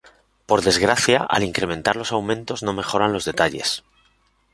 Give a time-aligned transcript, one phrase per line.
[0.47, 3.83] Por desgracia, al incrementar los aumentos no mejoran los detalles.